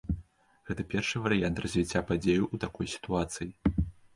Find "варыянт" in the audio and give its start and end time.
1.27-1.61